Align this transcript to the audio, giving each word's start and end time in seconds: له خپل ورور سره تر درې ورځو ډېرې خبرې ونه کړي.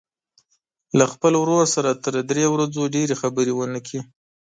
له 0.97 1.05
خپل 1.13 1.33
ورور 1.37 1.63
سره 1.75 1.89
تر 2.03 2.13
درې 2.29 2.45
ورځو 2.53 2.81
ډېرې 2.95 3.15
خبرې 3.21 3.53
ونه 3.55 3.79
کړي. 3.87 3.99